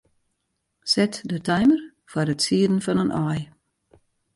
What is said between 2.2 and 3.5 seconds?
it sieden fan in aai.